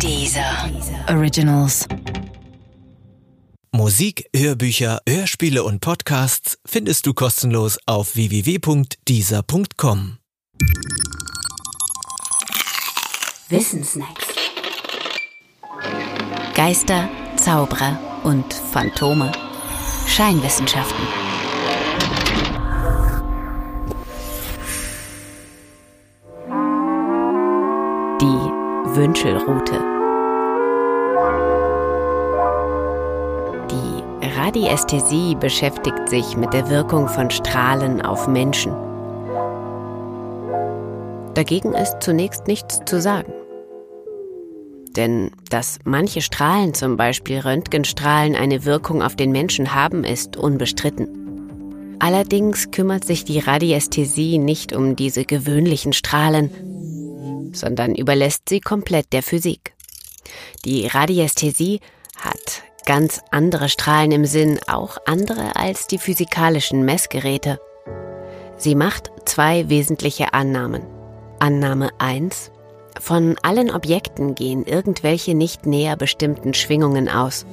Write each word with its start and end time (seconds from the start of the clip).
Dieser 0.00 0.70
Originals. 1.08 1.86
Musik, 3.72 4.28
Hörbücher, 4.34 5.00
Hörspiele 5.08 5.64
und 5.64 5.80
Podcasts 5.80 6.58
findest 6.66 7.06
du 7.06 7.14
kostenlos 7.14 7.78
auf 7.86 8.14
www.dieser.com. 8.14 10.18
Wissensnacks. 13.48 14.26
Geister, 16.54 17.08
Zauberer 17.36 17.98
und 18.24 18.52
Phantome. 18.52 19.32
Scheinwissenschaften. 20.06 21.23
Wünschelrute. 28.94 29.74
Die 33.70 34.38
Radiästhesie 34.38 35.34
beschäftigt 35.34 36.08
sich 36.08 36.36
mit 36.36 36.52
der 36.52 36.70
Wirkung 36.70 37.08
von 37.08 37.30
Strahlen 37.30 38.02
auf 38.02 38.28
Menschen. 38.28 38.72
Dagegen 41.34 41.72
ist 41.72 41.96
zunächst 42.00 42.46
nichts 42.46 42.82
zu 42.86 43.00
sagen. 43.00 43.32
Denn 44.96 45.32
dass 45.50 45.80
manche 45.82 46.20
Strahlen, 46.20 46.72
zum 46.72 46.96
Beispiel 46.96 47.40
Röntgenstrahlen, 47.40 48.36
eine 48.36 48.64
Wirkung 48.64 49.02
auf 49.02 49.16
den 49.16 49.32
Menschen 49.32 49.74
haben, 49.74 50.04
ist 50.04 50.36
unbestritten. 50.36 51.96
Allerdings 51.98 52.70
kümmert 52.70 53.04
sich 53.04 53.24
die 53.24 53.40
Radiästhesie 53.40 54.38
nicht 54.38 54.72
um 54.72 54.94
diese 54.94 55.24
gewöhnlichen 55.24 55.92
Strahlen, 55.92 56.73
sondern 57.54 57.94
überlässt 57.94 58.48
sie 58.48 58.60
komplett 58.60 59.12
der 59.12 59.22
Physik. 59.22 59.72
Die 60.64 60.86
Radiästhesie 60.86 61.80
hat 62.16 62.62
ganz 62.86 63.20
andere 63.30 63.68
Strahlen 63.68 64.12
im 64.12 64.26
Sinn, 64.26 64.60
auch 64.66 64.98
andere 65.06 65.56
als 65.56 65.86
die 65.86 65.98
physikalischen 65.98 66.84
Messgeräte. 66.84 67.58
Sie 68.56 68.74
macht 68.74 69.10
zwei 69.24 69.68
wesentliche 69.68 70.32
Annahmen. 70.32 70.82
Annahme 71.38 71.90
1. 71.98 72.50
Von 73.00 73.36
allen 73.42 73.70
Objekten 73.70 74.34
gehen 74.34 74.64
irgendwelche 74.64 75.34
nicht 75.34 75.66
näher 75.66 75.96
bestimmten 75.96 76.54
Schwingungen 76.54 77.08
aus. 77.08 77.44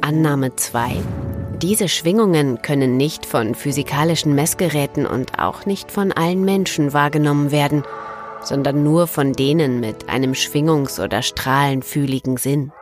Annahme 0.00 0.56
2. 0.56 0.96
Diese 1.62 1.88
Schwingungen 1.88 2.60
können 2.60 2.96
nicht 2.96 3.24
von 3.24 3.54
physikalischen 3.54 4.34
Messgeräten 4.34 5.06
und 5.06 5.38
auch 5.38 5.64
nicht 5.64 5.92
von 5.92 6.10
allen 6.10 6.44
Menschen 6.44 6.92
wahrgenommen 6.92 7.52
werden, 7.52 7.84
sondern 8.44 8.82
nur 8.82 9.06
von 9.06 9.32
denen 9.32 9.80
mit 9.80 10.08
einem 10.08 10.32
schwingungs- 10.32 11.02
oder 11.02 11.22
strahlenfühligen 11.22 12.36
Sinn. 12.36 12.72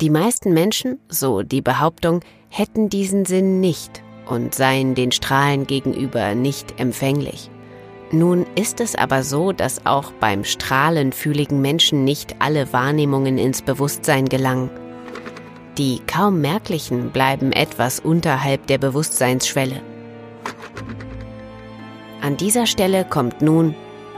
Die 0.00 0.10
meisten 0.10 0.52
Menschen, 0.52 0.98
so 1.08 1.42
die 1.42 1.62
Behauptung, 1.62 2.20
hätten 2.48 2.88
diesen 2.88 3.24
Sinn 3.24 3.60
nicht 3.60 4.02
und 4.26 4.54
seien 4.54 4.94
den 4.94 5.12
Strahlen 5.12 5.66
gegenüber 5.66 6.34
nicht 6.34 6.78
empfänglich. 6.78 7.50
Nun 8.12 8.46
ist 8.54 8.80
es 8.80 8.94
aber 8.94 9.22
so, 9.22 9.52
dass 9.52 9.84
auch 9.84 10.12
beim 10.12 10.44
strahlenfühligen 10.44 11.60
Menschen 11.60 12.04
nicht 12.04 12.36
alle 12.38 12.72
Wahrnehmungen 12.72 13.38
ins 13.38 13.62
Bewusstsein 13.62 14.26
gelangen. 14.26 14.70
Die 15.76 16.00
kaum 16.06 16.40
merklichen 16.40 17.10
bleiben 17.10 17.52
etwas 17.52 17.98
unterhalb 17.98 18.66
der 18.68 18.78
Bewusstseinsschwelle. 18.78 19.82
An 22.22 22.36
dieser 22.36 22.66
Stelle 22.66 23.04
kommt 23.04 23.42
nun 23.42 23.74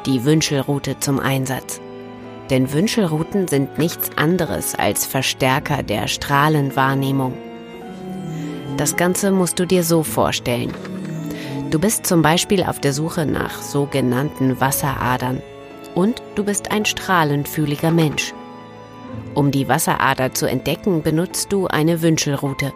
die 0.06 0.24
Wünschelrute 0.24 0.98
zum 1.00 1.18
Einsatz. 1.20 1.80
Denn 2.50 2.72
Wünschelruten 2.72 3.46
sind 3.48 3.78
nichts 3.78 4.10
anderes 4.16 4.74
als 4.74 5.04
Verstärker 5.04 5.82
der 5.82 6.08
Strahlenwahrnehmung. 6.08 7.34
Das 8.76 8.96
Ganze 8.96 9.30
musst 9.30 9.58
du 9.58 9.66
dir 9.66 9.82
so 9.82 10.02
vorstellen. 10.02 10.72
Du 11.70 11.78
bist 11.78 12.06
zum 12.06 12.22
Beispiel 12.22 12.62
auf 12.62 12.80
der 12.80 12.92
Suche 12.92 13.26
nach 13.26 13.60
sogenannten 13.60 14.60
Wasseradern 14.60 15.42
und 15.94 16.22
du 16.34 16.44
bist 16.44 16.70
ein 16.70 16.84
strahlenfühliger 16.84 17.90
Mensch. 17.90 18.32
Um 19.34 19.50
die 19.50 19.68
Wasserader 19.68 20.32
zu 20.32 20.46
entdecken, 20.46 21.02
benutzt 21.02 21.52
du 21.52 21.66
eine 21.66 22.00
Wünschelrute. 22.00 22.72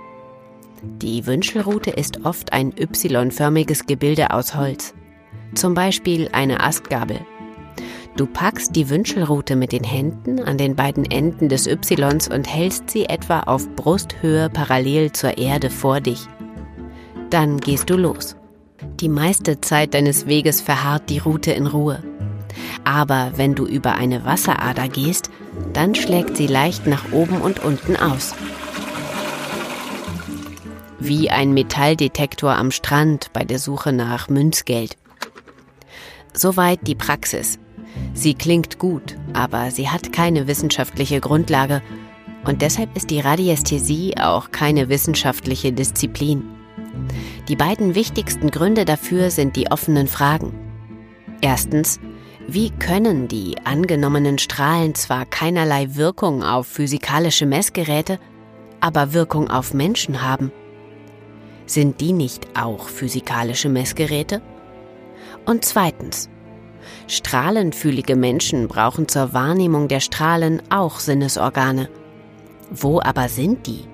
Die 0.82 1.26
Wünschelrute 1.26 1.90
ist 1.90 2.24
oft 2.24 2.52
ein 2.52 2.72
Y-förmiges 2.76 3.86
Gebilde 3.86 4.32
aus 4.32 4.54
Holz, 4.54 4.94
zum 5.54 5.74
Beispiel 5.74 6.28
eine 6.32 6.60
Astgabel. 6.60 7.20
Du 8.16 8.26
packst 8.26 8.76
die 8.76 8.90
Wünschelrute 8.90 9.56
mit 9.56 9.72
den 9.72 9.84
Händen 9.84 10.40
an 10.40 10.58
den 10.58 10.76
beiden 10.76 11.10
Enden 11.10 11.48
des 11.48 11.66
Ys 11.66 12.28
und 12.28 12.46
hältst 12.46 12.90
sie 12.90 13.06
etwa 13.06 13.40
auf 13.40 13.68
Brusthöhe 13.74 14.50
parallel 14.50 15.12
zur 15.12 15.38
Erde 15.38 15.70
vor 15.70 16.00
dich. 16.00 16.26
Dann 17.30 17.58
gehst 17.58 17.88
du 17.88 17.96
los. 17.96 18.36
Die 19.00 19.08
meiste 19.08 19.60
Zeit 19.60 19.94
deines 19.94 20.26
Weges 20.26 20.60
verharrt 20.60 21.08
die 21.08 21.18
Route 21.18 21.52
in 21.52 21.66
Ruhe. 21.66 22.02
Aber 22.84 23.32
wenn 23.36 23.54
du 23.54 23.66
über 23.66 23.94
eine 23.94 24.24
Wasserader 24.24 24.88
gehst, 24.88 25.30
dann 25.72 25.94
schlägt 25.94 26.36
sie 26.36 26.46
leicht 26.46 26.86
nach 26.86 27.12
oben 27.12 27.40
und 27.40 27.64
unten 27.64 27.96
aus. 27.96 28.34
Wie 30.98 31.30
ein 31.30 31.54
Metalldetektor 31.54 32.54
am 32.54 32.70
Strand 32.70 33.32
bei 33.32 33.44
der 33.44 33.58
Suche 33.58 33.92
nach 33.92 34.28
Münzgeld. 34.28 34.96
Soweit 36.32 36.86
die 36.86 36.94
Praxis. 36.94 37.58
Sie 38.14 38.34
klingt 38.34 38.78
gut, 38.78 39.16
aber 39.32 39.70
sie 39.70 39.88
hat 39.88 40.12
keine 40.12 40.46
wissenschaftliche 40.46 41.20
Grundlage 41.20 41.82
und 42.44 42.62
deshalb 42.62 42.96
ist 42.96 43.10
die 43.10 43.20
Radiästhesie 43.20 44.14
auch 44.18 44.50
keine 44.50 44.88
wissenschaftliche 44.88 45.72
Disziplin. 45.72 46.44
Die 47.48 47.56
beiden 47.56 47.94
wichtigsten 47.94 48.50
Gründe 48.50 48.84
dafür 48.84 49.30
sind 49.30 49.56
die 49.56 49.70
offenen 49.70 50.08
Fragen. 50.08 50.52
Erstens, 51.40 52.00
wie 52.48 52.70
können 52.70 53.28
die 53.28 53.56
angenommenen 53.64 54.38
Strahlen 54.38 54.94
zwar 54.94 55.26
keinerlei 55.26 55.94
Wirkung 55.94 56.42
auf 56.42 56.66
physikalische 56.66 57.46
Messgeräte, 57.46 58.18
aber 58.80 59.12
Wirkung 59.12 59.50
auf 59.50 59.74
Menschen 59.74 60.22
haben? 60.22 60.50
Sind 61.66 62.00
die 62.00 62.12
nicht 62.12 62.46
auch 62.58 62.88
physikalische 62.88 63.68
Messgeräte? 63.68 64.42
Und 65.44 65.64
zweitens, 65.64 66.28
strahlenfühlige 67.08 68.16
Menschen 68.16 68.68
brauchen 68.68 69.08
zur 69.08 69.32
Wahrnehmung 69.32 69.88
der 69.88 70.00
Strahlen 70.00 70.62
auch 70.70 71.00
Sinnesorgane. 71.00 71.88
Wo 72.70 73.00
aber 73.00 73.28
sind 73.28 73.66
die? 73.66 73.84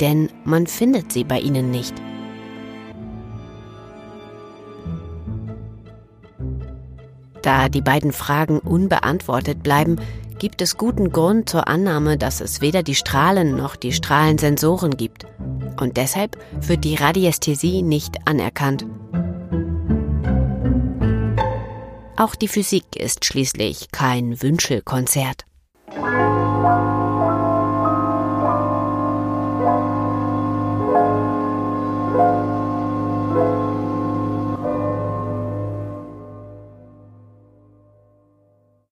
Denn 0.00 0.30
man 0.44 0.66
findet 0.66 1.12
sie 1.12 1.24
bei 1.24 1.40
ihnen 1.40 1.70
nicht. 1.70 1.94
Da 7.42 7.68
die 7.68 7.82
beiden 7.82 8.12
Fragen 8.12 8.60
unbeantwortet 8.60 9.62
bleiben, 9.62 9.96
gibt 10.38 10.62
es 10.62 10.76
guten 10.76 11.10
Grund 11.12 11.48
zur 11.48 11.68
Annahme, 11.68 12.16
dass 12.16 12.40
es 12.40 12.60
weder 12.60 12.82
die 12.82 12.94
Strahlen 12.94 13.56
noch 13.56 13.76
die 13.76 13.92
Strahlensensoren 13.92 14.96
gibt. 14.96 15.26
Und 15.80 15.96
deshalb 15.96 16.36
wird 16.60 16.84
die 16.84 16.94
Radiästhesie 16.94 17.82
nicht 17.82 18.16
anerkannt. 18.26 18.86
Auch 22.22 22.36
die 22.36 22.46
Physik 22.46 22.94
ist 22.94 23.24
schließlich 23.24 23.90
kein 23.90 24.40
Wünschelkonzert. 24.40 25.44